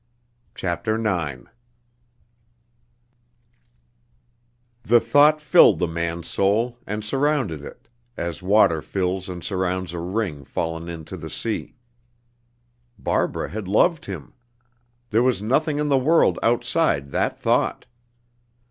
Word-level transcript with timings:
CHAPTER 0.55 0.95
IX 0.95 1.43
The 4.81 4.99
thought 4.99 5.39
filled 5.39 5.77
the 5.77 5.85
man's 5.87 6.27
soul 6.27 6.79
and 6.87 7.05
surrounded 7.05 7.63
it 7.63 7.87
as 8.17 8.41
water 8.41 8.81
fills 8.81 9.29
and 9.29 9.43
surrounds 9.43 9.93
a 9.93 9.99
ring 9.99 10.43
fallen 10.43 10.89
into 10.89 11.15
the 11.17 11.29
sea. 11.29 11.75
Barbara 12.97 13.49
had 13.51 13.67
loved 13.67 14.05
him. 14.07 14.33
There 15.11 15.21
was 15.21 15.39
nothing 15.39 15.77
in 15.77 15.89
the 15.89 15.99
world 15.99 16.39
outside 16.41 17.11
that 17.11 17.39
thought. 17.39 17.85